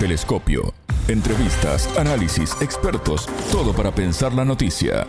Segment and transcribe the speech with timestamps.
[0.00, 0.72] Telescopio.
[1.08, 5.06] Entrevistas, análisis, expertos, todo para pensar la noticia.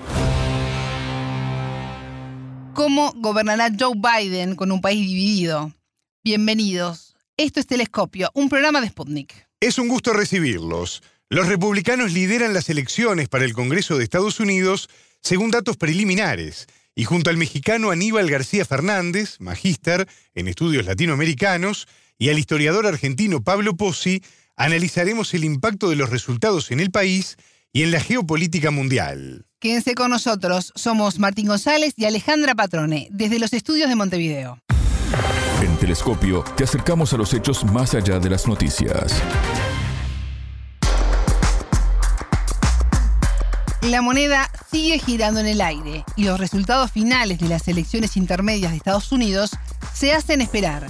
[2.73, 5.73] ¿Cómo gobernará Joe Biden con un país dividido?
[6.25, 7.15] Bienvenidos.
[7.38, 9.47] Esto es Telescopio, un programa de Sputnik.
[9.62, 11.01] Es un gusto recibirlos.
[11.29, 14.89] Los republicanos lideran las elecciones para el Congreso de Estados Unidos
[15.21, 21.88] según datos preliminares y junto al mexicano Aníbal García Fernández, magíster en estudios latinoamericanos,
[22.21, 24.21] y al historiador argentino Pablo Pozzi,
[24.55, 27.38] analizaremos el impacto de los resultados en el país
[27.73, 29.45] y en la geopolítica mundial.
[29.59, 34.59] Quédense con nosotros, somos Martín González y Alejandra Patrone, desde los estudios de Montevideo.
[35.61, 39.22] En Telescopio te acercamos a los hechos más allá de las noticias.
[43.81, 48.72] La moneda sigue girando en el aire y los resultados finales de las elecciones intermedias
[48.72, 49.52] de Estados Unidos
[49.94, 50.88] se hacen esperar.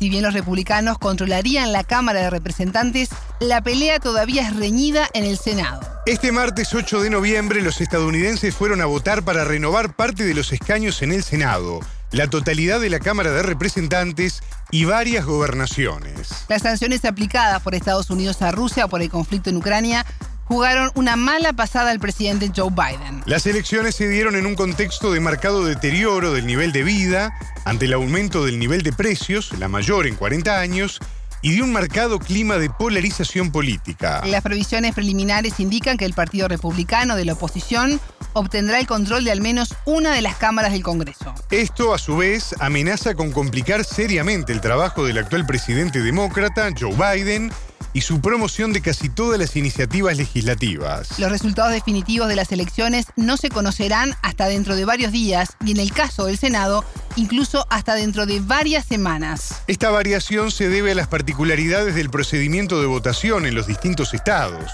[0.00, 5.24] Si bien los republicanos controlarían la Cámara de Representantes, la pelea todavía es reñida en
[5.24, 5.82] el Senado.
[6.06, 10.54] Este martes 8 de noviembre los estadounidenses fueron a votar para renovar parte de los
[10.54, 11.80] escaños en el Senado,
[12.12, 16.46] la totalidad de la Cámara de Representantes y varias gobernaciones.
[16.48, 20.06] Las sanciones aplicadas por Estados Unidos a Rusia por el conflicto en Ucrania
[20.50, 23.22] jugaron una mala pasada al presidente Joe Biden.
[23.24, 27.32] Las elecciones se dieron en un contexto de marcado deterioro del nivel de vida,
[27.64, 30.98] ante el aumento del nivel de precios, la mayor en 40 años,
[31.40, 34.22] y de un marcado clima de polarización política.
[34.26, 38.00] Las previsiones preliminares indican que el Partido Republicano de la oposición
[38.32, 41.32] obtendrá el control de al menos una de las cámaras del Congreso.
[41.52, 46.96] Esto, a su vez, amenaza con complicar seriamente el trabajo del actual presidente demócrata, Joe
[46.96, 47.52] Biden,
[47.92, 51.18] y su promoción de casi todas las iniciativas legislativas.
[51.18, 55.72] Los resultados definitivos de las elecciones no se conocerán hasta dentro de varios días y
[55.72, 56.84] en el caso del Senado,
[57.16, 59.62] incluso hasta dentro de varias semanas.
[59.66, 64.70] Esta variación se debe a las particularidades del procedimiento de votación en los distintos estados.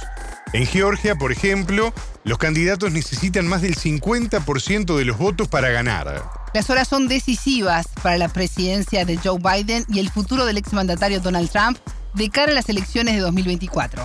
[0.53, 1.93] En Georgia, por ejemplo,
[2.25, 6.23] los candidatos necesitan más del 50% de los votos para ganar.
[6.55, 11.21] Las horas son decisivas para la presidencia de Joe Biden y el futuro del exmandatario
[11.21, 11.79] Donald Trump
[12.17, 14.03] de cara a las elecciones de 2024.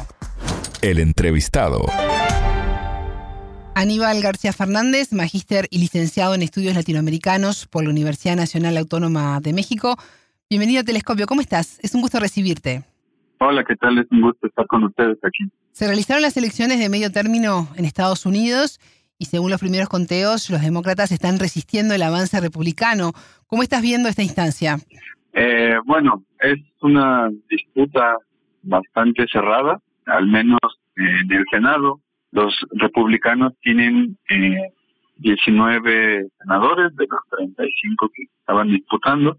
[0.81, 1.85] El entrevistado.
[3.73, 9.53] Aníbal García Fernández, magíster y licenciado en estudios latinoamericanos por la Universidad Nacional Autónoma de
[9.53, 9.95] México.
[10.49, 11.79] Bienvenido a Telescopio, ¿cómo estás?
[11.81, 12.83] Es un gusto recibirte.
[13.39, 13.97] Hola, ¿qué tal?
[13.97, 15.49] Es un gusto estar con ustedes aquí.
[15.71, 18.81] Se realizaron las elecciones de medio término en Estados Unidos
[19.17, 23.13] y según los primeros conteos, los demócratas están resistiendo el avance republicano.
[23.47, 24.79] ¿Cómo estás viendo esta instancia?
[25.33, 28.17] Eh, bueno, es una disputa
[28.63, 30.59] bastante cerrada, al menos
[30.95, 31.99] en el Senado.
[32.31, 34.71] Los republicanos tienen eh,
[35.17, 39.37] 19 senadores de los 35 que estaban disputando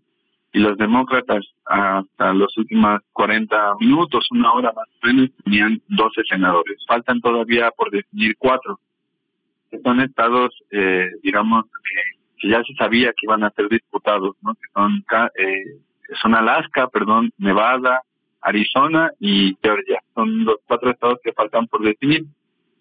[0.52, 6.22] y los demócratas hasta los últimos 40 minutos, una hora más o menos, tenían 12
[6.28, 6.78] senadores.
[6.86, 8.78] Faltan todavía por definir cuatro,
[9.70, 11.64] que son estados, eh, digamos,
[12.38, 14.54] que ya se sabía que iban a ser disputados, ¿no?
[14.54, 15.04] que son,
[15.38, 15.80] eh,
[16.20, 18.02] son Alaska, perdón, Nevada,
[18.40, 20.00] Arizona y Georgia.
[20.14, 22.24] Son los cuatro estados que faltan por definir.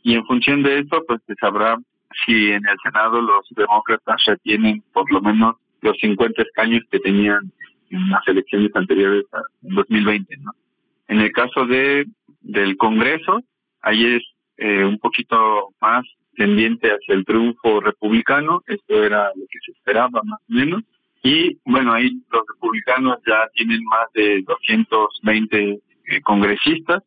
[0.03, 1.78] Y en función de eso, pues se sabrá
[2.25, 7.52] si en el Senado los demócratas retienen por lo menos los 50 escaños que tenían
[7.90, 10.52] en las elecciones anteriores a 2020, ¿no?
[11.08, 12.06] En el caso de
[12.41, 13.41] del Congreso,
[13.81, 14.24] ahí es
[14.58, 16.03] eh, un poquito más
[16.36, 20.84] tendiente hacia el triunfo republicano, esto era lo que se esperaba más o menos,
[21.24, 27.04] y bueno, ahí los republicanos ya tienen más de 220 eh, congresistas,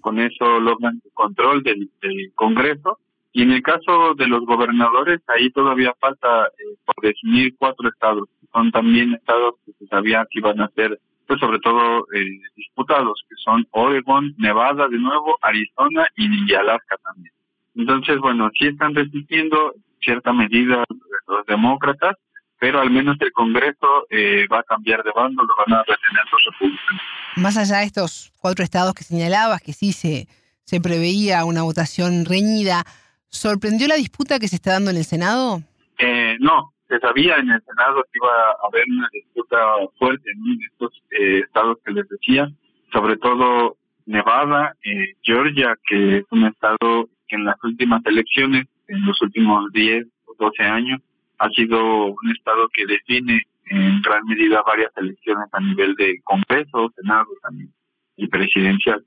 [0.00, 2.98] con eso logran el control del, del, Congreso.
[3.32, 8.28] Y en el caso de los gobernadores, ahí todavía falta eh, por definir cuatro estados.
[8.52, 12.24] Son también estados que se sabía que iban a ser, pues sobre todo eh,
[12.54, 17.34] disputados, que son Oregon, Nevada de nuevo, Arizona y Alaska también.
[17.74, 20.84] Entonces, bueno, sí están resistiendo cierta medida
[21.26, 22.16] los demócratas,
[22.58, 26.24] pero al menos el Congreso eh, va a cambiar de bando, lo van a retener
[26.32, 27.02] los republicanos.
[27.36, 30.26] Más allá de estos cuatro estados que señalabas, que sí se,
[30.64, 32.84] se preveía una votación reñida,
[33.28, 35.60] ¿sorprendió la disputa que se está dando en el Senado?
[35.98, 39.56] Eh, no, se sabía en el Senado que iba a haber una disputa
[39.98, 42.50] fuerte en estos eh, estados que les decía,
[42.92, 43.76] sobre todo
[44.06, 49.70] Nevada, eh, Georgia, que es un estado que en las últimas elecciones, en los últimos
[49.72, 51.00] 10 o 12 años,
[51.38, 56.92] ha sido un estado que define en gran medida varias elecciones a nivel de Congreso,
[56.94, 57.72] Senado también
[58.16, 59.04] y presidencial.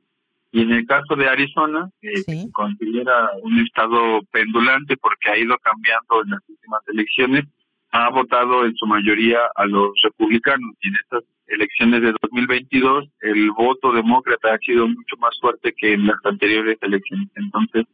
[0.52, 2.42] Y en el caso de Arizona, eh, ¿Sí?
[2.44, 7.46] se considera un estado pendulante porque ha ido cambiando en las últimas elecciones,
[7.92, 13.52] ha votado en su mayoría a los republicanos y en estas elecciones de 2022 el
[13.52, 17.30] voto demócrata ha sido mucho más fuerte que en las anteriores elecciones.
[17.36, 17.86] Entonces,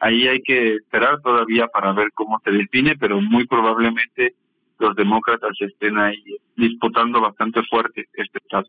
[0.00, 4.34] ahí hay que esperar todavía para ver cómo se define, pero muy probablemente
[4.78, 6.24] los demócratas estén ahí
[6.56, 8.66] disputando bastante fuerte este estado.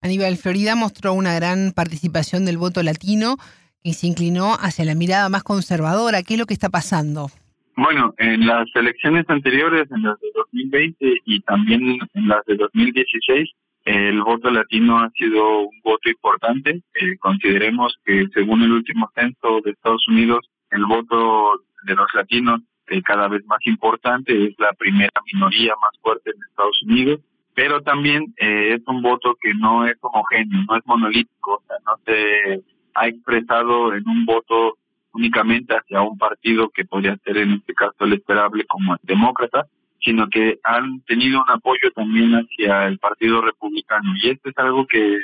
[0.00, 3.36] Aníbal, Florida mostró una gran participación del voto latino
[3.82, 6.22] y se inclinó hacia la mirada más conservadora.
[6.22, 7.28] ¿Qué es lo que está pasando?
[7.76, 13.50] Bueno, en las elecciones anteriores, en las de 2020 y también en las de 2016,
[13.84, 16.82] el voto latino ha sido un voto importante.
[16.94, 22.60] Eh, consideremos que según el último censo de Estados Unidos, el voto de los latinos
[22.86, 27.20] es cada vez más importante, es la primera minoría más fuerte en Estados Unidos
[27.54, 31.76] pero también eh, es un voto que no es homogéneo, no es monolítico, o sea,
[31.86, 32.62] no se
[32.94, 34.76] ha expresado en un voto
[35.12, 39.66] únicamente hacia un partido que podría ser en este caso el esperable como el demócrata,
[40.00, 44.12] sino que han tenido un apoyo también hacia el Partido Republicano.
[44.22, 45.18] Y esto es algo que,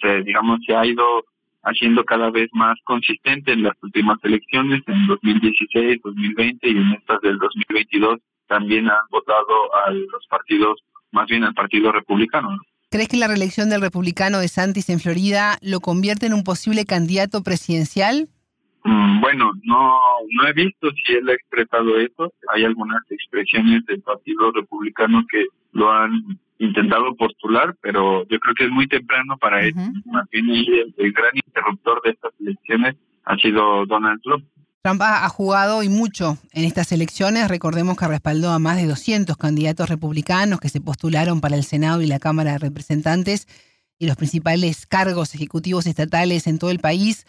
[0.00, 1.24] se, digamos, se ha ido
[1.66, 7.20] haciendo cada vez más consistente en las últimas elecciones, en 2016, 2020 y en estas
[7.20, 10.80] del 2022 también han votado a los partidos
[11.10, 12.56] más bien al Partido Republicano.
[12.90, 16.84] ¿Crees que la reelección del republicano de Santis en Florida lo convierte en un posible
[16.84, 18.28] candidato presidencial?
[18.84, 19.98] Mm, bueno, no,
[20.30, 22.32] no he visto si él ha expresado eso.
[22.54, 28.64] Hay algunas expresiones del Partido Republicano que lo han intentado postular, pero yo creo que
[28.64, 29.74] es muy temprano para él.
[30.06, 34.44] Más bien el, el gran interruptor de estas elecciones ha sido Donald Trump.
[34.86, 37.48] Trump ha, jugado y mucho en estas elecciones.
[37.48, 42.02] Recordemos que respaldó a más de 200 candidatos republicanos que se postularon para el Senado
[42.02, 43.48] y la Cámara de Representantes
[43.98, 47.26] y los principales cargos ejecutivos estatales en todo el país.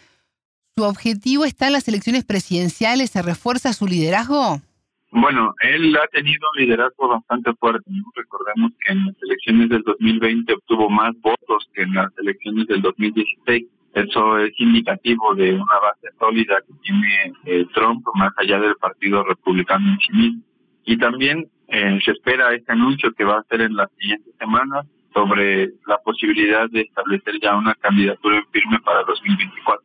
[0.76, 3.10] ¿Su objetivo está en las elecciones presidenciales?
[3.10, 4.62] ¿Se refuerza su liderazgo?
[5.10, 7.90] Bueno, él ha tenido un liderazgo bastante fuerte.
[8.14, 12.82] Recordemos que en las elecciones del 2020 obtuvo más votos que en las elecciones del
[12.82, 18.76] 2016 eso es indicativo de una base sólida que tiene eh, Trump más allá del
[18.76, 20.42] Partido Republicano en sí mismo.
[20.84, 24.86] Y también eh, se espera este anuncio que va a hacer en las siguientes semanas
[25.12, 29.84] sobre la posibilidad de establecer ya una candidatura en firme para 2024.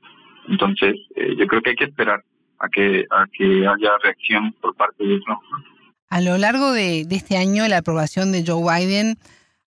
[0.50, 2.22] Entonces, eh, yo creo que hay que esperar
[2.60, 5.42] a que a que haya reacción por parte de Trump.
[6.10, 9.18] A lo largo de, de este año, la aprobación de Joe Biden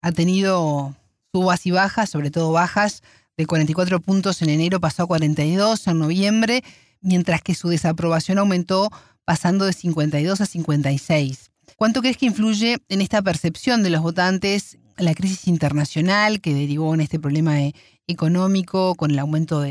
[0.02, 0.96] ha tenido
[1.32, 3.02] subas y bajas, sobre todo bajas
[3.38, 6.64] de 44 puntos en enero pasó a 42 en noviembre,
[7.02, 8.92] mientras que su desaprobación aumentó
[9.26, 11.52] pasando de 52 a 56.
[11.76, 16.94] ¿Cuánto crees que influye en esta percepción de los votantes la crisis internacional que derivó
[16.94, 17.74] en este problema e-,
[18.08, 19.62] económico con el aumento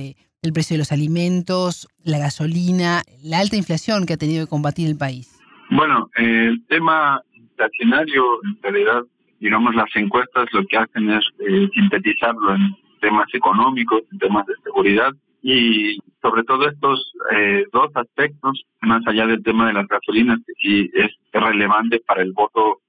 [0.42, 4.88] del precio de los alimentos, la gasolina, la alta inflación que ha tenido que combatir
[4.88, 5.38] el país?
[5.70, 9.02] Bueno, el tema inflacionario, en realidad,
[9.38, 14.54] digamos, las encuestas lo que hacen es eh, sintetizarlo en temas económicos, en temas de
[14.64, 15.12] seguridad
[15.42, 20.52] y sobre todo estos eh, dos aspectos, más allá del tema de las gasolinas, que
[20.60, 22.80] sí es relevante para el voto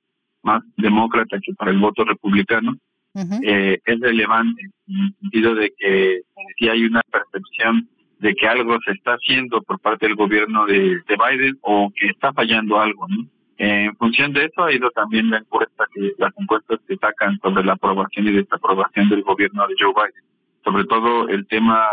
[0.41, 2.77] más demócrata que para el voto republicano,
[3.15, 6.21] eh, es relevante en el sentido de que
[6.57, 7.88] si hay una percepción
[8.19, 12.07] de que algo se está haciendo por parte del gobierno de, de Biden o que
[12.07, 13.06] está fallando algo.
[13.57, 17.63] En función de eso ha ido también la encuesta que las encuestas que sacan sobre
[17.63, 20.24] la aprobación y desaprobación del gobierno de Joe Biden,
[20.63, 21.86] sobre todo el tema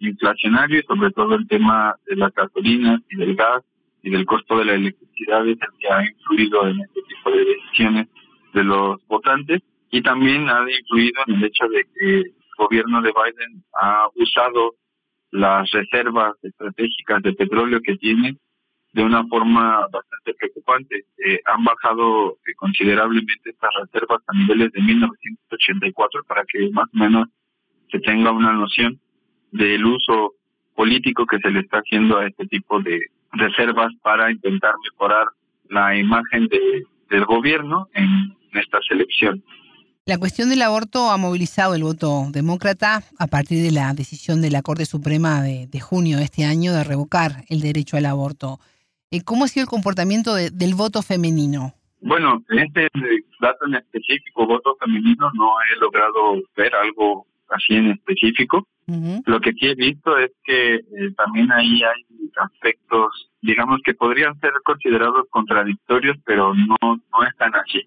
[0.00, 3.62] inflacionario y sobre todo el tema de las gasolinas y del gas
[4.02, 7.44] y del costo de la electricidad es el que ha influido en este tipo de
[7.44, 8.08] decisiones
[8.54, 9.62] de los votantes
[9.96, 14.74] y también ha influido en el hecho de que el gobierno de Biden ha usado
[15.30, 18.36] las reservas estratégicas de petróleo que tiene
[18.92, 21.06] de una forma bastante preocupante.
[21.16, 26.98] Eh, han bajado eh, considerablemente estas reservas a niveles de 1984 para que más o
[26.98, 27.28] menos
[27.90, 29.00] se tenga una noción
[29.50, 30.34] del uso
[30.74, 33.00] político que se le está haciendo a este tipo de
[33.32, 35.28] reservas para intentar mejorar
[35.70, 39.42] la imagen de, del gobierno en esta selección.
[40.08, 44.52] La cuestión del aborto ha movilizado el voto demócrata a partir de la decisión de
[44.52, 48.60] la Corte Suprema de, de junio de este año de revocar el derecho al aborto.
[49.10, 51.74] Eh, ¿Cómo ha sido el comportamiento del voto femenino?
[52.00, 52.88] Bueno, en este
[53.40, 58.64] dato en específico, voto femenino, no he logrado ver algo así en específico.
[59.26, 62.06] Lo que sí he visto es que eh, también ahí hay
[62.44, 67.82] aspectos, digamos, que podrían ser considerados contradictorios, pero no, no están así.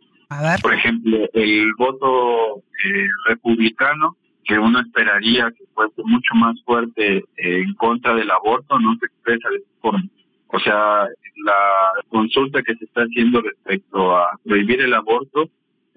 [0.61, 7.73] Por ejemplo, el voto eh, republicano, que uno esperaría que fuese mucho más fuerte en
[7.75, 10.03] contra del aborto, no se expresa de esa forma.
[10.47, 11.07] O sea,
[11.45, 11.55] la
[12.09, 15.49] consulta que se está haciendo respecto a prohibir el aborto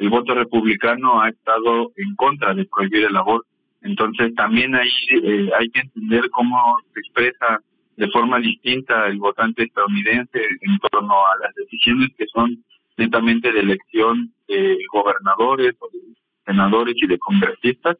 [0.02, 3.46] el voto republicano ha estado en contra de prohibir el aborto.
[3.82, 4.90] Entonces también ahí
[5.22, 7.60] eh, hay que entender cómo se expresa
[7.96, 12.64] de forma distinta el votante estadounidense en torno a las decisiones que son
[12.96, 16.00] netamente de elección de gobernadores o de
[16.44, 17.96] senadores y de congresistas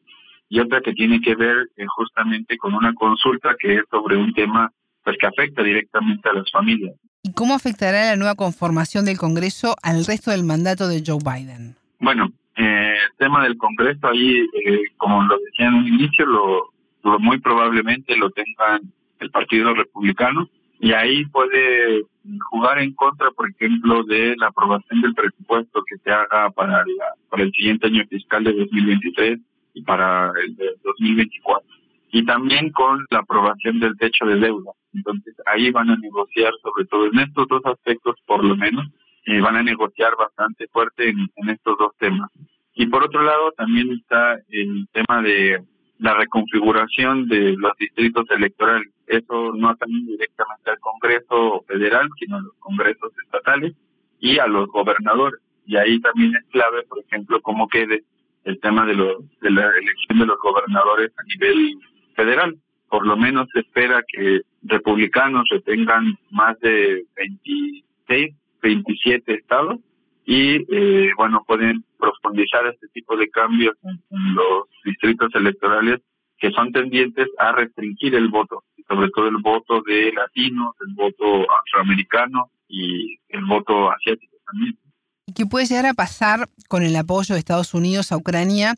[0.49, 4.33] y otra que tiene que ver eh, justamente con una consulta que es sobre un
[4.33, 4.71] tema
[5.03, 6.95] pues que afecta directamente a las familias.
[7.23, 11.75] ¿Y cómo afectará la nueva conformación del Congreso al resto del mandato de Joe Biden?
[11.99, 16.73] Bueno, eh, el tema del Congreso ahí, eh, como lo decía en un inicio, lo,
[17.03, 18.81] lo muy probablemente lo tengan
[19.19, 20.49] el Partido Republicano
[20.83, 22.03] y ahí puede
[22.49, 26.83] jugar en contra, por ejemplo, de la aprobación del presupuesto que se haga para,
[27.29, 29.39] para el siguiente año fiscal de 2023
[29.75, 31.65] y para el de 2024.
[32.11, 34.73] Y también con la aprobación del techo de deuda.
[34.93, 38.85] Entonces ahí van a negociar, sobre todo en estos dos aspectos por lo menos,
[39.25, 42.29] eh, van a negociar bastante fuerte en estos dos temas.
[42.75, 45.63] Y por otro lado también está el tema de
[45.99, 48.91] la reconfiguración de los distritos electorales.
[49.07, 53.73] Eso no atañe directamente al Congreso federal, sino a los congresos estatales
[54.19, 55.39] y a los gobernadores.
[55.65, 58.03] Y ahí también es clave, por ejemplo, cómo quede
[58.43, 61.77] el tema de, los, de la elección de los gobernadores a nivel
[62.15, 62.57] federal.
[62.89, 69.79] Por lo menos se espera que republicanos retengan más de 26, 27 estados
[70.25, 73.99] y, eh, bueno, pueden profundizar este tipo de cambios en,
[74.35, 76.01] los distritos electorales
[76.37, 81.45] que son tendientes a restringir el voto, sobre todo el voto de latinos, el voto
[81.51, 84.77] afroamericano y el voto asiático también.
[85.25, 88.75] ¿Y qué puede llegar a pasar con el apoyo de Estados Unidos a Ucrania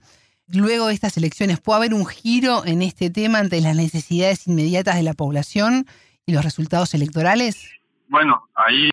[0.48, 1.60] luego de estas elecciones?
[1.60, 5.86] ¿Puede haber un giro en este tema ante las necesidades inmediatas de la población
[6.28, 7.72] y los resultados electorales?
[8.10, 8.90] Bueno, ahí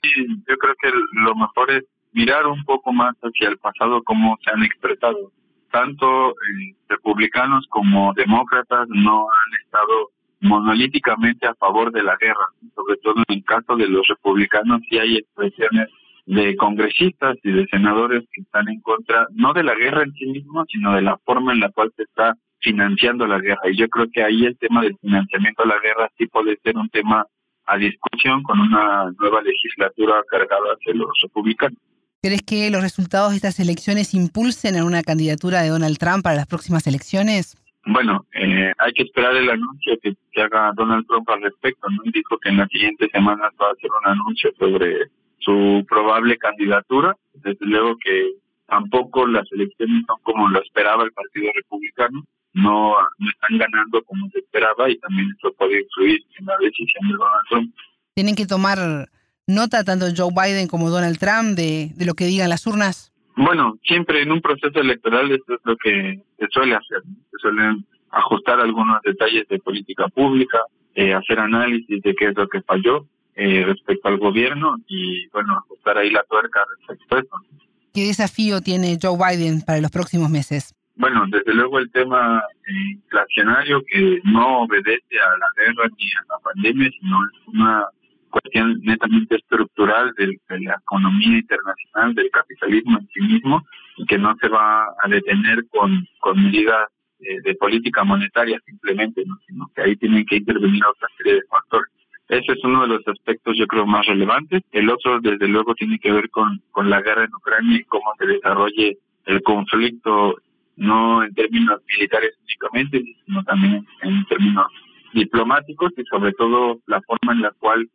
[0.49, 4.51] yo creo que lo mejor es mirar un poco más hacia el pasado, cómo se
[4.51, 5.31] han expresado.
[5.73, 10.11] Tanto eh, republicanos como demócratas no han estado
[10.41, 12.47] monolíticamente a favor de la guerra.
[12.75, 15.89] Sobre todo en el caso de los republicanos sí hay expresiones
[16.27, 20.27] de congresistas y de senadores que están en contra, no de la guerra en sí
[20.27, 23.71] mismo, sino de la forma en la cual se está financiando la guerra.
[23.71, 26.77] Y yo creo que ahí el tema del financiamiento de la guerra sí puede ser
[26.77, 27.27] un tema
[27.67, 31.79] a discusión con una nueva legislatura cargada hacia los republicanos.
[32.25, 36.37] ¿Crees que los resultados de estas elecciones impulsen a una candidatura de Donald Trump para
[36.37, 37.57] las próximas elecciones?
[37.85, 41.89] Bueno, eh, hay que esperar el anuncio que, haga Donald Trump al respecto.
[41.91, 42.01] ¿no?
[42.13, 47.17] Dijo que en las siguientes semanas va a hacer un anuncio sobre su probable candidatura.
[47.35, 48.35] Desde luego que
[48.69, 52.23] tampoco las elecciones son como lo esperaba el Partido Republicano.
[52.53, 57.09] No, no están ganando como se esperaba y también eso puede influir en la decisión
[57.09, 57.75] de Donald Trump.
[58.15, 59.09] Tienen que tomar
[59.47, 63.13] nota tanto Joe Biden como Donald Trump de, de lo que digan las urnas.
[63.37, 67.03] Bueno, siempre en un proceso electoral eso es lo que se suele hacer.
[67.31, 70.59] Se suelen ajustar algunos detalles de política pública,
[70.95, 75.55] eh, hacer análisis de qué es lo que falló eh, respecto al gobierno y, bueno,
[75.55, 77.63] ajustar ahí la tuerca respecto a eso.
[77.95, 80.75] ¿Qué desafío tiene Joe Biden para los próximos meses?
[80.95, 86.39] Bueno, desde luego el tema inflacionario que no obedece a la guerra ni a la
[86.45, 87.87] pandemia, sino es una
[88.33, 93.63] cuestión netamente estructural de, la economía internacional, del capitalismo en sí mismo,
[93.97, 96.89] y que no se va a detener con, con medidas
[97.21, 101.93] eh, de política monetaria simplemente, sino que ahí tienen que intervenir otra serie de factores.
[102.29, 104.63] Ese es uno de los aspectos yo creo más relevantes.
[104.73, 108.07] El otro, desde luego, tiene que ver con, con la guerra en Ucrania y cómo
[108.19, 110.37] se desarrolle el conflicto,
[110.77, 114.67] no en términos militares únicamente, sino también en términos
[115.13, 117.89] diplomáticos y sobre todo la forma en la cual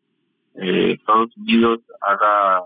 [0.57, 2.63] eh, Estados Unidos haga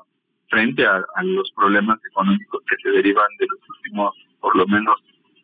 [0.50, 4.96] frente a, los problemas económicos que se derivan de los últimos por lo menos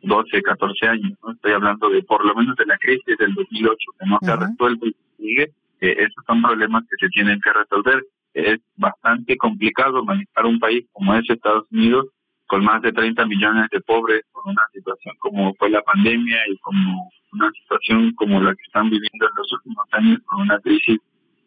[0.03, 1.13] 12, 14 años.
[1.23, 1.31] ¿no?
[1.31, 4.35] Estoy hablando de por lo menos de la crisis del 2008 que no se ha
[4.35, 5.51] resuelto y sigue.
[5.79, 8.05] Eh, esos son problemas que se tienen que resolver.
[8.33, 12.07] Es bastante complicado manejar un país como es Estados Unidos
[12.47, 16.57] con más de 30 millones de pobres, con una situación como fue la pandemia y
[16.59, 20.99] como una situación como la que están viviendo en los últimos años con una crisis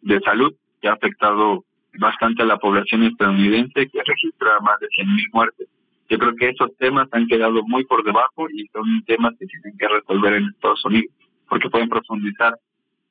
[0.03, 1.63] de salud que ha afectado
[1.99, 5.67] bastante a la población estadounidense, que registra más de 100.000 muertes.
[6.09, 9.77] Yo creo que esos temas han quedado muy por debajo y son temas que tienen
[9.77, 11.13] que resolver en Estados Unidos,
[11.47, 12.57] porque pueden profundizar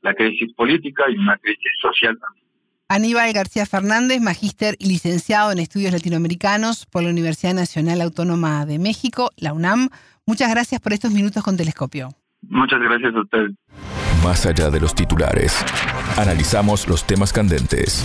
[0.02, 2.40] la crisis política y una crisis social también.
[2.88, 8.80] Aníbal García Fernández, magíster y licenciado en estudios latinoamericanos por la Universidad Nacional Autónoma de
[8.80, 9.90] México, la UNAM.
[10.26, 12.08] Muchas gracias por estos minutos con Telescopio.
[12.42, 13.52] Muchas gracias a ustedes.
[14.22, 15.54] Más allá de los titulares,
[16.16, 18.04] analizamos los temas candentes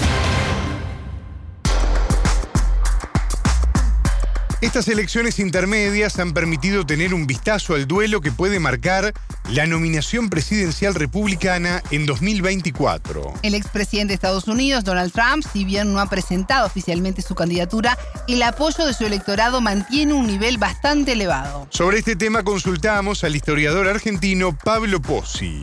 [4.65, 9.13] Estas elecciones intermedias han permitido tener un vistazo al duelo que puede marcar
[9.51, 13.36] la nominación presidencial republicana en 2024.
[13.43, 17.95] El expresidente de Estados Unidos, Donald Trump, si bien no ha presentado oficialmente su candidatura,
[18.27, 21.67] el apoyo de su electorado mantiene un nivel bastante elevado.
[21.69, 25.62] Sobre este tema consultamos al historiador argentino Pablo Pozzi.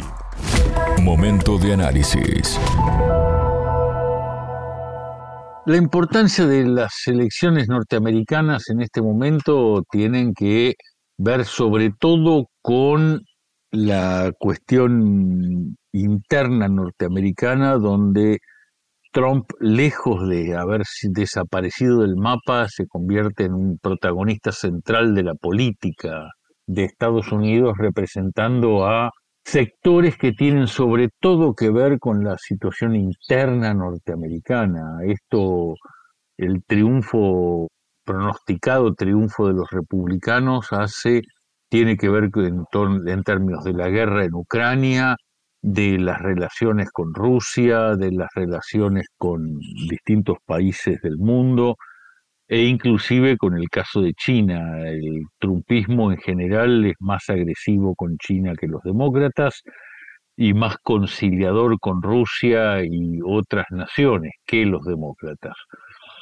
[1.00, 2.56] Momento de análisis.
[5.64, 10.74] La importancia de las elecciones norteamericanas en este momento tienen que
[11.18, 13.20] ver sobre todo con
[13.70, 18.38] la cuestión interna norteamericana, donde
[19.12, 25.34] Trump, lejos de haber desaparecido del mapa, se convierte en un protagonista central de la
[25.34, 26.30] política
[26.66, 29.10] de Estados Unidos, representando a
[29.44, 34.98] sectores que tienen sobre todo que ver con la situación interna norteamericana.
[35.04, 35.74] Esto,
[36.36, 37.68] el triunfo,
[38.04, 41.22] pronosticado triunfo de los republicanos hace,
[41.68, 42.64] tiene que ver en,
[43.06, 45.16] en términos de la guerra en Ucrania,
[45.62, 49.58] de las relaciones con Rusia, de las relaciones con
[49.88, 51.76] distintos países del mundo,
[52.52, 54.78] e inclusive con el caso de China.
[54.86, 59.62] El trumpismo en general es más agresivo con China que los demócratas
[60.36, 65.54] y más conciliador con Rusia y otras naciones que los demócratas.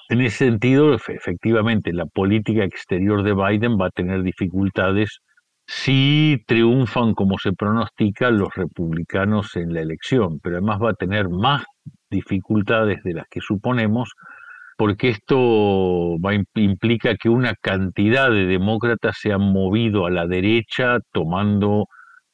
[0.09, 5.19] En ese sentido, efectivamente, la política exterior de Biden va a tener dificultades
[5.67, 11.29] si triunfan como se pronostica los republicanos en la elección, pero además va a tener
[11.29, 11.65] más
[12.09, 14.13] dificultades de las que suponemos
[14.81, 16.17] porque esto
[16.55, 21.85] implica que una cantidad de demócratas se han movido a la derecha tomando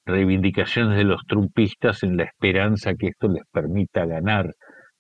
[0.05, 4.53] reivindicaciones de los trumpistas en la esperanza que esto les permita ganar.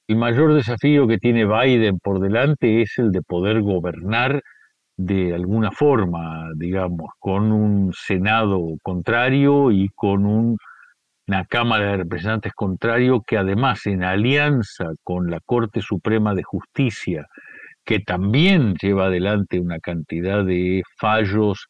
[0.08, 4.42] El mayor desafío que tiene Biden por delante es el de poder gobernar
[4.96, 10.56] de alguna forma, digamos, con un Senado contrario y con un
[11.28, 17.26] una Cámara de Representantes contrario que además en alianza con la Corte Suprema de Justicia,
[17.86, 21.66] que también lleva adelante una cantidad de fallos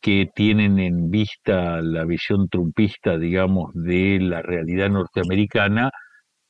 [0.00, 5.90] que tienen en vista la visión trumpista, digamos, de la realidad norteamericana,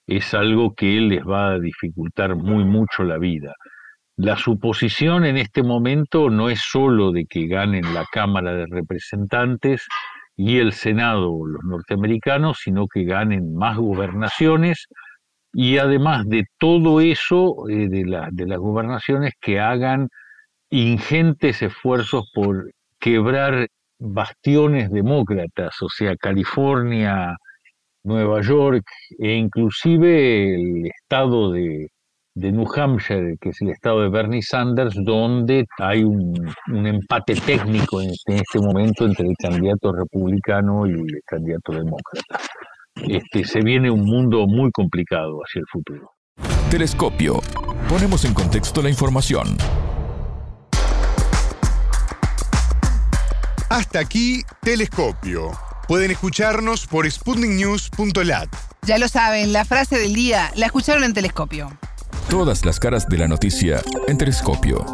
[0.07, 3.53] es algo que les va a dificultar muy mucho la vida.
[4.17, 9.87] La suposición en este momento no es solo de que ganen la Cámara de Representantes,
[10.37, 14.87] y el Senado, los norteamericanos, sino que ganen más gobernaciones
[15.53, 20.09] y además de todo eso, eh, de, de las gobernaciones, que hagan
[20.71, 27.37] ingentes esfuerzos por quebrar bastiones demócratas, o sea, California,
[28.05, 28.85] Nueva York
[29.19, 31.89] e inclusive el estado de,
[32.35, 36.35] de New Hampshire, que es el estado de Bernie Sanders, donde hay un,
[36.67, 42.39] empate técnico en este, en este, momento entre el candidato republicano y el candidato demócrata.
[42.97, 46.13] Este, se viene un mundo muy complicado hacia el futuro.
[46.71, 47.41] Telescopio.
[47.89, 49.57] Ponemos en contexto la información.
[53.71, 55.51] Hasta aquí, Telescopio.
[55.89, 58.49] Pueden escucharnos por sputniknews.lat.
[58.87, 61.69] Ya lo saben, la frase del día la escucharon en Telescopio.
[62.29, 64.85] Todas las caras de la noticia en Telescopio.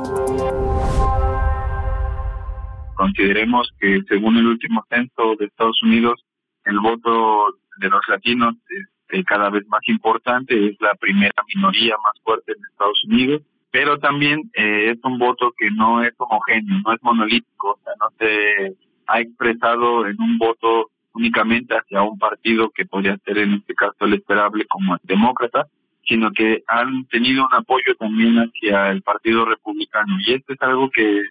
[2.94, 6.24] Consideremos que según el último censo de Estados Unidos,
[6.64, 12.22] el voto de los latinos es cada vez más importante, es la primera minoría más
[12.22, 16.92] fuerte en Estados Unidos, pero también eh, es un voto que no es homogéneo, no
[16.92, 22.70] es monolítico, o sea, no se ha expresado en un voto únicamente hacia un partido
[22.70, 25.66] que podría ser en este caso el esperable como el demócrata,
[26.06, 30.16] sino que han tenido un apoyo también hacia el Partido Republicano.
[30.26, 31.22] Y esto es algo que,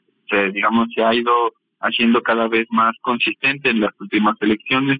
[0.52, 1.34] digamos, se ha ido
[1.80, 5.00] haciendo cada vez más consistente en las últimas elecciones.